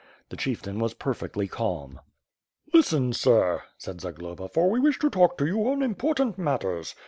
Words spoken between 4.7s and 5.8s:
wish to talk to you